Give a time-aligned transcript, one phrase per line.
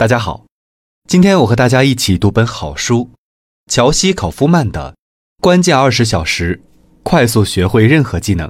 [0.00, 0.46] 大家好，
[1.06, 3.10] 今天我和大家一起读本好书——
[3.70, 4.92] 乔西·考夫曼的
[5.42, 6.62] 《关键二十小时：
[7.02, 8.48] 快速学会任何技能》。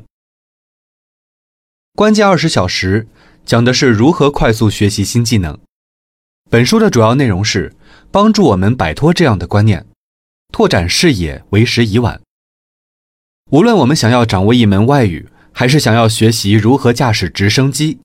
[1.96, 3.08] 关键二十小时
[3.44, 5.58] 讲的是如何快速学习新技能。
[6.48, 7.74] 本书的主要内容是
[8.12, 9.84] 帮助我们摆脱这样的观念，
[10.52, 12.20] 拓展视野，为时已晚。
[13.50, 17.98] 无论我们想要掌握一门外语，还是想要学习如何驾驶直升机，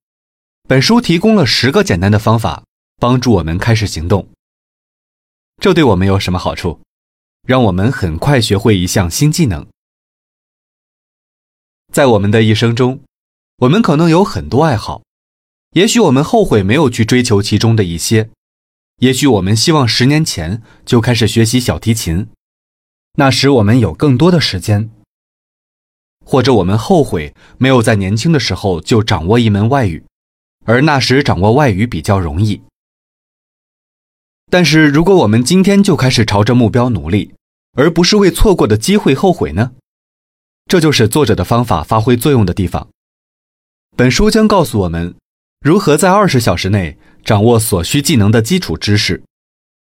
[0.67, 2.63] 本书提供了十个简单的方法。
[2.97, 4.27] 帮助我们开始行动，
[5.61, 6.79] 这对我们有什么好处？
[7.45, 9.67] 让我们很快学会一项新技能。
[11.91, 13.01] 在我们的一生中，
[13.57, 15.03] 我们可能有很多爱好，
[15.71, 18.31] 也许我们后悔没有去追求其中的一些，
[18.97, 22.27] 也许我们希望十年前就开始学习小提琴，
[23.13, 24.89] 那时我们有更多的时间，
[26.25, 30.03] 或者我们后悔没有在年轻的时候就掌握一门外语，
[30.65, 32.61] 而那时掌握外语比较容易。
[34.51, 37.33] 但是，如果我们今天就开始朝着目标努力，
[37.73, 39.71] 而不是为错过的机会后悔呢？
[40.67, 42.87] 这就是作者的方法发挥作用的地方。
[43.97, 45.15] 本书将告诉我们
[45.61, 49.23] 如何在二十小时内掌握所需技能的基础知识，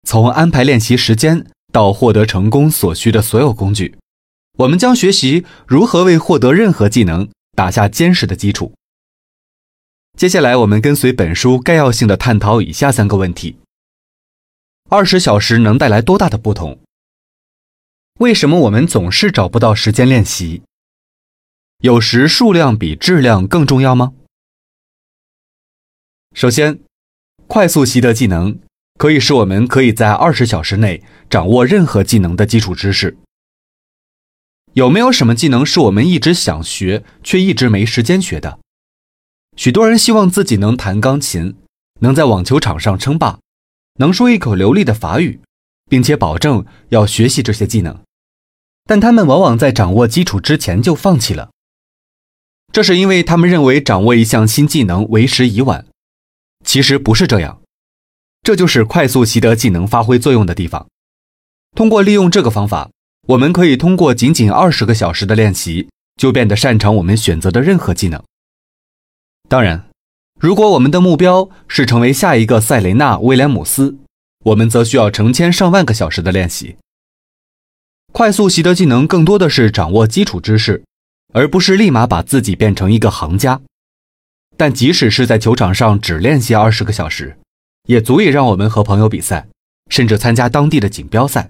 [0.08, 3.96] 从安排练习时间到获得成功所需的所有工具。
[4.58, 8.74] 我们将学习如何为获得任何技能打下坚实的基础。
[10.18, 13.58] 接下来，我们跟随本书概要性的探讨以下三个问题。
[14.90, 16.80] 二十小时能带来多大的不同？
[18.20, 20.62] 为什么我们总是找不到时间练习？
[21.80, 24.14] 有时数量比质量更重要吗？
[26.34, 26.80] 首先，
[27.48, 28.58] 快速习得技能
[28.98, 33.18] 可以使我们可以在二十小时内掌握任何技能的基础知识。
[34.72, 38.58] 有没有什么技能是我们一直想学却一直没时间学的？
[39.58, 41.58] 许多人希望自己能弹钢琴，
[42.00, 43.40] 能在网球场上称霸。
[43.98, 45.40] 能说一口流利的法语，
[45.90, 48.00] 并且保证要学习这些技能，
[48.86, 51.50] 但他们往往在掌握基础之前就放弃了。
[52.72, 55.86] 这是因为他们认为掌握一项新技能为时已晚。
[56.64, 57.62] 其实不是这样，
[58.44, 60.88] 这就是快速习得技能发挥作用的地方。
[61.76, 62.92] 通过利用这个方法，
[63.28, 68.22] 我们可以通过仅仅二十个小时的练习，就变得擅长我们选择的任何技能。
[69.50, 69.86] 当然。
[70.40, 73.98] 如果我们的目标是成为下一个塞雷娜·威廉姆斯，
[74.46, 76.78] 我们则需要成千上万个小时的练习。
[78.14, 80.84] 快速习得技能更多的是掌握基础知识，
[81.34, 83.62] 而不是立马把自己变成一个行家。
[84.56, 87.38] 但即使是在球场上只练习二十个小时，
[87.88, 89.48] 也足以让我们和朋友比赛，
[89.90, 91.50] 甚至参加当地的锦标赛。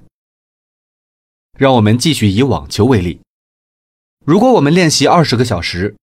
[1.58, 3.20] 让我们继续以网球为例，
[4.24, 5.96] 如果我们练习二十个小时，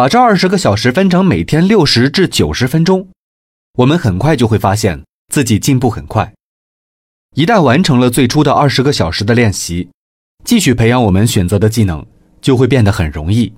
[0.00, 3.06] 把这二十个小时分成每天六十至九十分钟，
[3.74, 6.32] 我们很快就会发现自己进步很快。
[7.34, 9.90] 一旦完成了最初的二十个小时的练习，
[10.42, 12.06] 继续培养我们选择的技能
[12.40, 13.52] 就会变得很容易。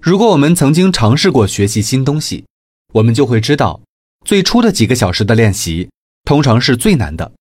[0.00, 2.46] 如果我们曾经尝试过学习新东西，
[2.92, 3.80] 我们就会知道，
[4.24, 5.90] 最初的几个小时的练习
[6.22, 7.32] 通常是最难的。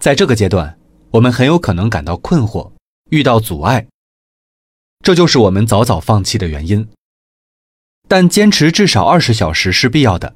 [0.00, 0.78] 在这个阶段，
[1.10, 2.70] 我们很有可能感到困惑，
[3.10, 3.88] 遇到阻碍。
[5.02, 6.88] 这就是我们早早放弃的原因。
[8.08, 10.34] 但坚持至少二十小时是必要的，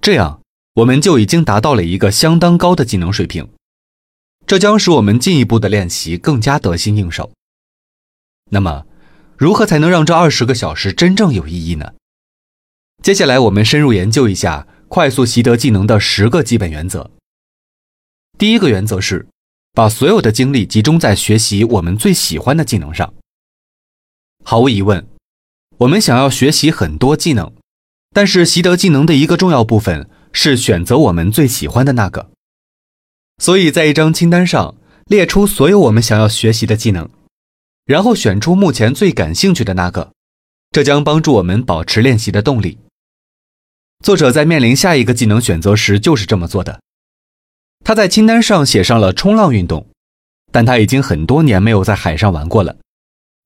[0.00, 0.42] 这样
[0.74, 3.48] 我们就已经达到了一个相当高的技能水平。
[4.46, 7.32] 这将使我们进一步的练习更加得心应手。
[8.50, 8.86] 那么，
[9.38, 11.94] 如何才能让这二十个小时真正有意义呢？
[13.02, 17.10] 接下来我们深入研究一下快速习得技能的十个基本原则。
[18.36, 19.26] 第一个原则是，
[19.72, 23.14] 把所有的精力集中在学习我们最喜欢的技能上。
[24.42, 25.06] 毫无疑问，
[25.78, 27.52] 我们想要学习很多技能，
[28.12, 32.30] 但是习得技能的一个重要部分是选择我们最喜欢的那个。
[33.38, 34.74] 所以在一张清单上
[35.06, 37.08] 列出所有我们想要学习的技能，
[37.84, 40.12] 然后选出目前最感兴趣的那个，
[40.70, 42.78] 这将帮助我们保持练习的动力。
[44.04, 46.80] 作者在面临下一个技能选择时就是这么做的。
[47.84, 49.86] 他在清单上写上了冲浪运动，
[50.50, 52.76] 但他已经很多年没有在海上玩过了。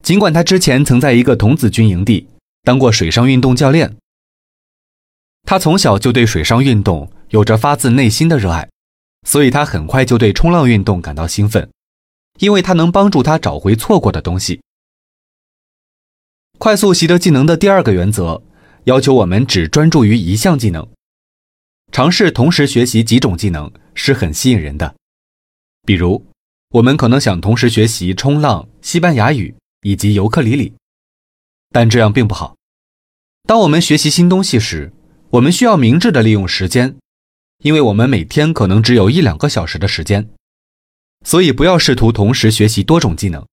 [0.06, 2.28] 尽管他之前曾在一个童子军营地
[2.62, 3.96] 当过水上运动教练，
[5.42, 8.70] 他从小就对水上运动有着发自内心的热爱，
[9.26, 11.68] 所以他很快就对冲浪运动感到兴奋，
[12.38, 14.60] 因为它能帮助他找回错过的东西。
[16.56, 18.40] 快速习得技能的第二个原则
[18.84, 20.88] 要求我们只专注于一项技能，
[21.90, 24.94] 尝试同时学习几种技能是很吸引人的。
[25.84, 26.24] 比如，
[26.68, 29.52] 我们可能想同时学习冲浪、西班牙语。
[29.86, 30.74] 以及尤克里里，
[31.70, 32.56] 但这样并不好。
[33.46, 34.92] 当我们学习新东西时，
[35.30, 36.96] 我们需要明智的利用时间，
[37.58, 40.28] 因为我们每天可能只有一两个小时的时间，
[41.24, 43.46] 所以不要试图同时学习多种技能。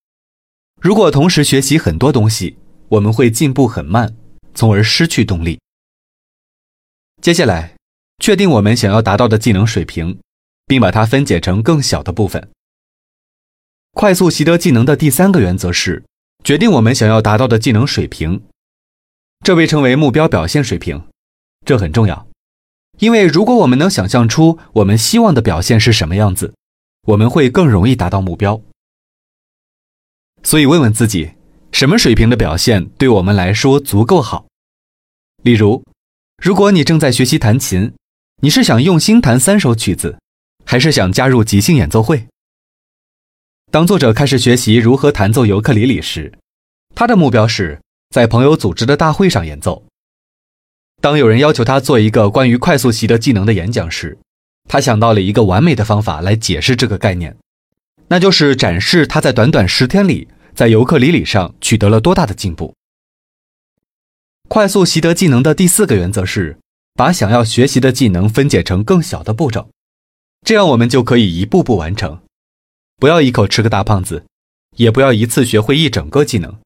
[0.81, 2.57] 如果同时学习很多东西，
[2.87, 4.15] 我们会进步很慢，
[4.55, 5.59] 从而失去动力。
[7.21, 7.75] 接下来，
[8.17, 10.19] 确定我们想要达到的技能水平，
[10.65, 12.49] 并把它分解成更小的部分。
[13.91, 16.03] 快速习得技能的第三个原则是
[16.43, 18.43] 决定我们想要达到的技能水平，
[19.45, 21.07] 这被称为目标表现水平。
[21.65, 22.27] 这很重要，
[22.99, 26.53] 因为如果我们能想象出我们希望的表现是什么样子，
[27.07, 28.61] 我们会更容易达到目标。
[30.43, 31.31] 所以，问问自己，
[31.71, 34.45] 什么水平的表现对我们来说足够好？
[35.43, 35.81] 例如，
[36.43, 37.93] 如果你正在学习弹琴，
[38.41, 40.19] 你是想用心弹三首曲子，
[40.65, 42.27] 还是想加入即兴演奏会？
[43.73, 46.31] 当作者开始学习如何弹奏尤克里里时，
[46.93, 47.81] 他的目标是
[48.11, 49.83] 在朋友组织的大会上演奏。
[51.01, 54.15] 当有人要求他做一个关于快速习得技能的演讲时，
[54.69, 57.35] 他想到了一个完美的方法来解释这个概念。
[58.09, 62.75] 那就是展示他在短短十天里在尤克里里上取得了多大的进步。
[64.49, 66.59] 快速习得技能的第四个原则是
[66.93, 69.67] 把想要学习的技能分解成更小的步骤，
[70.45, 72.19] 这样我们就可以一步步完成。
[72.97, 74.25] 不要一口吃个大胖子，
[74.77, 76.59] 也不要一次学会一整个技能，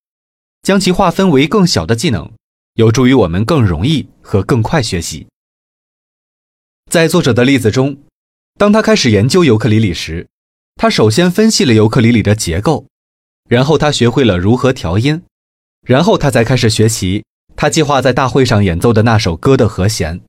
[0.62, 2.32] 将其划分为更小的技能，
[2.74, 5.28] 有助于我们更容易和更快学习。
[6.90, 7.98] 在作者的例子中，
[8.58, 10.28] 当他开始研究尤克里里时，
[10.76, 12.86] 他首先分析了尤克里里的结构，
[13.50, 15.24] 然后他学会了如何调音，
[15.86, 17.26] 然后他才开始学习
[17.56, 20.22] 他计划在大会上演奏的那首歌的和弦。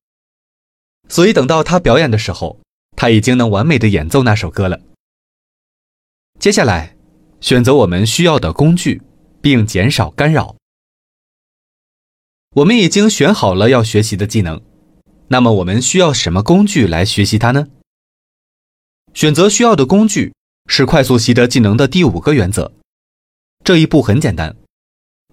[1.09, 2.59] 所以等到他表演的时候，
[2.97, 4.81] 他已经能完美的演奏那首歌了。
[6.39, 6.97] 接下来，
[7.41, 9.03] 选择我们需要的工具，
[9.41, 10.55] 并减少干扰。
[12.55, 14.63] 我们已经选好了要学习的技能，
[15.29, 17.67] 那么我们需要什么工具来学习它呢？
[19.15, 20.33] 选择需要的工具
[20.69, 22.73] 是快速习得技能的第五个原则。
[23.65, 24.55] 这一步很简单。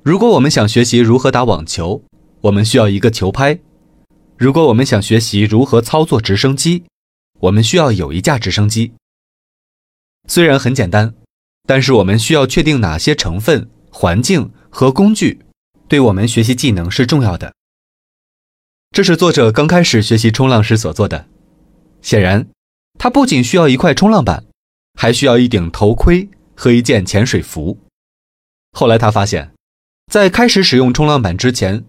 [0.01, 2.03] 如果我们想学习如何打网球，
[2.41, 3.59] 我们需要一个球拍；
[4.37, 6.83] 如果我们想学习如何操作直升机，
[7.41, 8.93] 我们需要有一架直升机。
[10.27, 11.13] 虽然很简单，
[11.67, 15.41] 但是我们需要确定哪些成分、环境和工具
[15.87, 17.53] 对我们学习技能是重要的。
[18.91, 21.27] 这是作者刚开始学习冲浪时所做的。
[22.01, 22.47] 显然。
[22.97, 24.45] 他不仅需要一块冲浪板，
[24.97, 27.77] 还需要一顶头盔和一件潜水服。
[28.71, 29.51] 后来他发现，
[30.09, 31.83] 在开始使用冲浪板之前，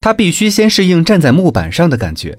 [0.00, 2.38] 他必须先适应站在木板上的感觉。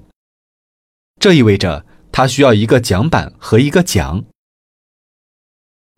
[1.20, 4.24] 这意味着他需要一个桨板和一个桨。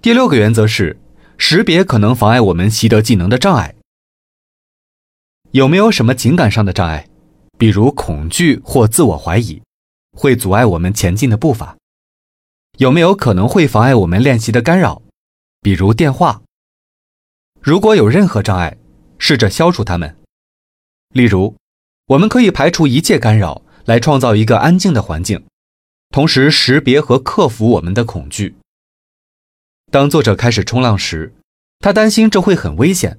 [0.02, 0.98] 第六个原则是
[1.36, 3.74] 识别可能妨碍我们习得技能的障碍。
[5.50, 7.06] 有没有什么情感上的障碍，
[7.58, 9.60] 比如恐惧或自我怀疑，
[10.12, 11.76] 会阻碍我们前进的步伐？
[12.78, 15.02] 有没有可能会妨碍我们练习的干扰，
[15.60, 16.40] 比如电话？
[17.60, 18.78] 如果有任何障碍，
[19.18, 20.16] 试着消除它们。
[21.12, 21.56] 例如，
[22.06, 25.44] 我们可以排除一切干扰，来创造一个安静的环境，
[26.08, 28.54] 同时识别和克服我们的恐惧。
[29.90, 31.34] 当作者开始冲浪时，
[31.80, 33.18] 他担心这会很危险，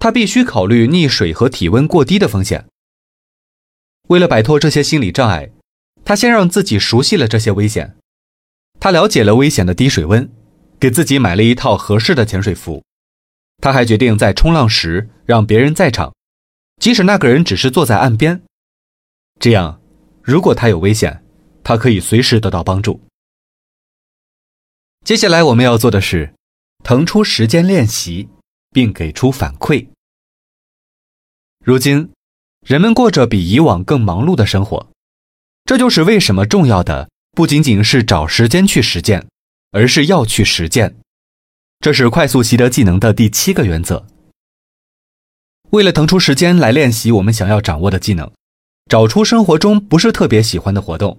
[0.00, 2.66] 他必须考虑溺水和体温过低的风险。
[4.08, 5.50] 为了摆脱这些心理障碍，
[6.04, 7.96] 他先让自己熟悉了这些危险。
[8.80, 10.28] 他了解了危险的低水温，
[10.80, 12.82] 给自己买了一套合适的潜水服。
[13.58, 16.12] 他还决定在冲浪时让别人在场，
[16.80, 18.42] 即使那个人只是坐在岸边。
[19.38, 19.80] 这样，
[20.20, 21.24] 如果他有危险，
[21.62, 23.00] 他可以随时得到帮助。
[25.04, 26.32] 接下来我们要做的是，
[26.84, 28.28] 腾出时间练习，
[28.70, 29.88] 并给出反馈。
[31.64, 32.12] 如今，
[32.64, 34.88] 人们过着比以往更忙碌的生活，
[35.64, 37.10] 这就是为什么重要的。
[37.32, 39.26] 不仅仅是找时间去实践，
[39.72, 40.96] 而是要去实践。
[41.80, 44.06] 这是快速习得技能的第七个原则。
[45.70, 48.30] 为了腾出时间来练习我们想要掌握的技能，
[48.88, 51.18] 找出生活中不是特别喜欢的活动，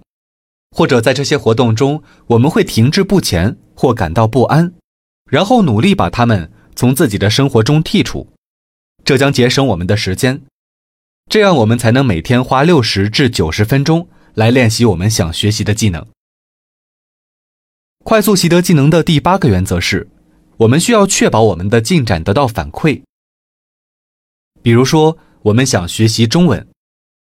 [0.70, 4.72] 或者在这些活动中我们会停滞不前或感到不安，
[5.30, 8.28] 然后努力把它们从自己的生活中剔除。
[9.04, 10.42] 这将节省我们的时间，
[11.28, 14.08] 这样我们才能每天花六十至九十分钟。
[14.34, 16.04] 来练习我们想学习的技能。
[18.02, 20.08] 快速习得技能的第八个原则是，
[20.56, 23.02] 我们需要确保我们的进展得到反馈。
[24.60, 26.66] 比如说，我们想学习中文，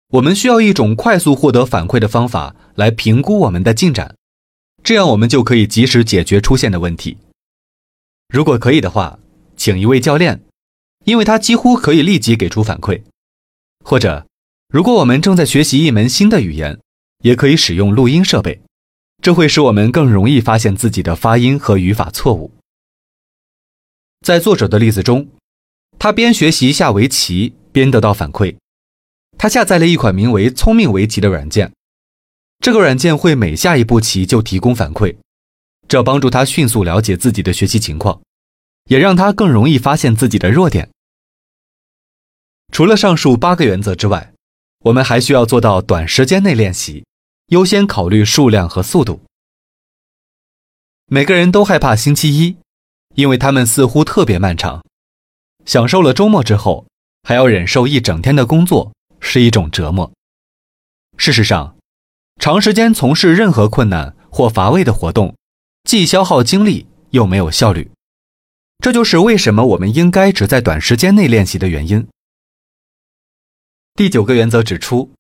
[0.10, 4.15] 我们需要一种快速获得反馈的方法来评估我们的进展，
[4.84, 7.18] 这样我们就可以及时解决出现的问题。
[8.30, 9.20] 如果可以的话，
[9.56, 10.42] 请一位教练，
[11.06, 13.04] 因为他几乎可以立即给出反馈，
[13.84, 14.28] 或者，
[14.70, 16.80] 如果我们正在学习一门新的语言。
[17.24, 18.62] 也可以使用录音设备，
[19.24, 22.52] 这会使我们更容易发现自己的发音和语法错误。
[24.22, 25.28] 在作者的例子中，
[25.98, 28.56] 他边学习下围棋边得到反馈。
[29.36, 31.74] 他下载了一款名为“聪明围棋”的软件，
[32.60, 35.16] 这个软件会每下一步棋就提供反馈，
[35.88, 38.22] 这帮助他迅速了解自己的学习情况，
[38.90, 40.90] 也让他更容易发现自己的弱点。
[42.72, 44.34] 除了上述八个原则之外，
[44.80, 47.06] 我们还需要做到短时间内练习，
[47.48, 49.22] 优先考虑数量和速度。
[51.06, 52.58] 每个人都害怕星期一，
[53.16, 54.84] 因为他们似乎特别漫长，
[55.66, 56.86] 享受了周末之后，
[57.24, 58.92] 还要忍受一整天的工作。
[59.20, 60.12] 是一种折磨。
[61.18, 61.77] 事实上，
[62.39, 65.36] 长时间从事任何困难或乏味的活动，
[65.84, 67.91] 既消耗精力又没有效率。
[68.79, 72.08] 这就是为什么我们应该只在短时间内练习的原因。
[73.96, 75.12] 第九个原则指出，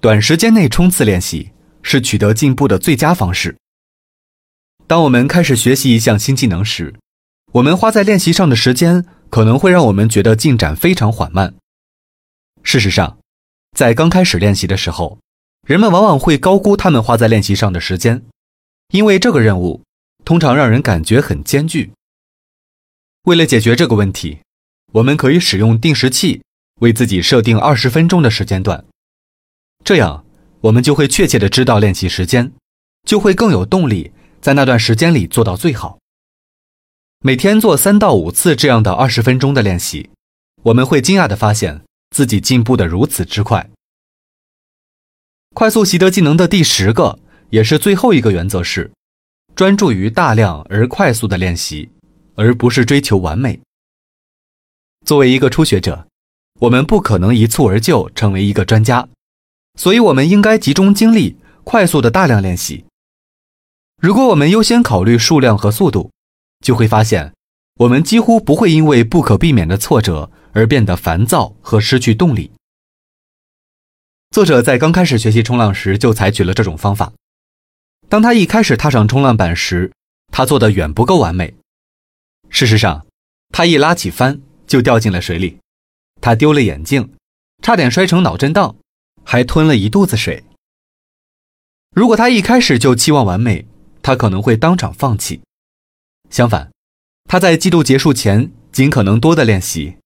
[0.00, 1.52] 短时间内冲刺练习
[1.82, 3.56] 是取得进步的最佳方式。
[4.86, 6.94] 当我们开始学习一项新技能时，
[7.52, 11.54] 我们花在练习上的时间可能会让我们觉得进展非常缓慢。
[12.62, 13.18] 事实上，
[13.74, 15.18] 在刚开始练习的时候，
[15.66, 18.24] 人们往往会高估他们花在练习上的时间，
[18.92, 19.82] 因为这个任务
[20.24, 21.92] 通常让人感觉很艰巨。
[23.24, 24.38] 为了解决这个问题，
[24.92, 26.42] 我们可以使用定时器
[26.80, 28.84] 为自己设定二十分钟的时间段，
[29.84, 30.24] 这样
[30.62, 32.52] 我们就会确切的知道练习时间，
[33.06, 35.98] 就会更有动力在那段时间里做到最好。
[37.20, 40.10] 每天做三到五次这样的二十分钟的练习，
[40.62, 41.82] 我们会惊讶的发现。
[42.10, 43.70] 自己进步的如此之快。
[45.60, 47.18] 快速习得技能的第十个，
[47.50, 48.90] 也是最后一个原则是，
[49.54, 51.90] 专注于大量而快速的练习，
[52.34, 53.60] 而不是追求完美。
[55.04, 56.06] 作为一个初学者，
[56.60, 59.06] 我们不可能一蹴而就成为一个专家，
[59.78, 62.86] 所以我们应该集中精力，快速的大量练习。
[64.00, 66.10] 如果我们优先考虑数量和速度，
[66.64, 67.34] 就会发现，
[67.80, 70.30] 我们几乎不会因为不可避免的挫折。
[70.52, 72.50] 而变得烦躁和失去动力。
[74.30, 77.12] 作者在刚开始学习冲浪时就采取了这种方法。
[78.08, 79.90] 当他一开始踏上冲浪板时，
[80.30, 81.52] 他做的远不够完美。
[82.48, 83.04] 事实上，
[83.48, 85.58] 他一拉起帆就掉进了水里，
[86.20, 87.12] 他丢了眼镜，
[87.60, 88.76] 差点摔成脑震荡，
[89.24, 90.44] 还吞了一肚子水。
[91.92, 93.66] 如果他一开始就期望完美，
[94.00, 95.40] 他可能会当场放弃。
[96.30, 96.70] 相反，
[97.24, 99.96] 他在季度结束前尽可能多的练习。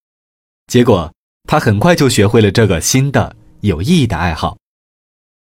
[0.66, 1.12] 结果，
[1.46, 4.58] 他很快就学会了这个新的有意义的爱好，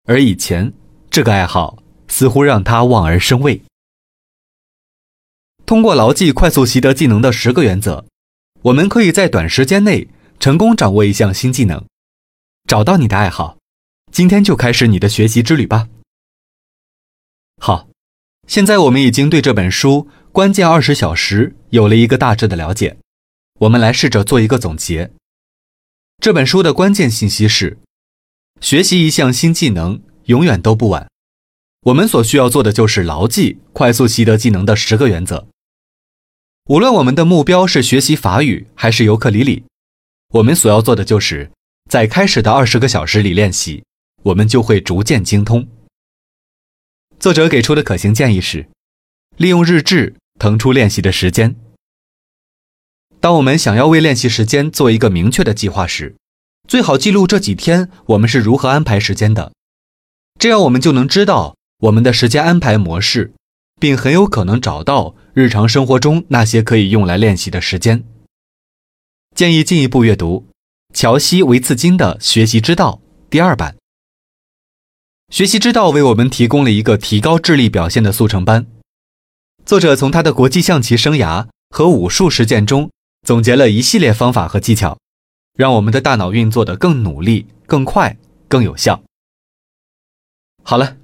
[0.04, 0.72] 而以前
[1.10, 3.62] 这个爱好似乎让他望而生畏。
[5.66, 8.06] 通过牢记快速习得技能的十个原则，
[8.62, 10.06] 我们可以在短时间内
[10.38, 11.84] 成功掌握一项新技能，
[12.68, 13.58] 找到你的爱好。
[14.12, 15.88] 今天就开始你的学习之旅吧。
[17.60, 17.88] 好，
[18.46, 22.98] 现在我们已经对这本书关键二十小时有了一个大致的了解。
[23.58, 25.10] 我们来试着做一个总结。
[26.20, 27.78] 这本书的关键信息是：
[28.62, 31.10] 学习一项新技能永远都不晚。
[31.86, 35.48] 我们所需要做的就是牢记快速习得技能的十个原则。
[36.66, 39.64] 无论我们的目标是学习法语还是尤克里里，
[40.34, 41.50] 我们所要做的就是
[41.90, 43.82] 在开始的二十个小时里练习，
[44.22, 45.66] 我们就会逐渐精通。
[47.18, 48.68] 作者给出的可行建议是：
[49.36, 51.56] 利用日志腾出练习的时间。
[53.18, 56.14] 当我们想要为练习时间做一个明确的计划时，
[56.72, 59.52] 最好记录这几天我们是如何安排时间的，
[60.38, 63.34] 这样我们就能知道我们的时间安排模式，
[63.78, 68.02] 并很有可能找到日常生活中那些可以用来练习的时间。
[69.36, 70.46] 建议进一步阅读
[70.94, 73.76] 乔西·维茨金的《学习之道》第二版。
[75.36, 78.66] 《学习之道》为我们提供了一个提高智力表现的速成班。
[79.66, 82.88] 作者从他的国际象棋生涯和武术实践中。
[83.24, 84.98] 总结了一系列方法和技巧，
[85.54, 88.16] 让我们的大脑运作的更努力、更快、
[88.48, 89.02] 更有效。
[90.62, 90.96] 好了，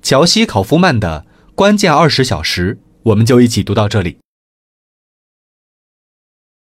[0.00, 4.18] 乔西·考夫曼的关键二十小时，我们就一起读到这里。